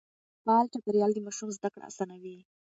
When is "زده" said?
1.57-1.69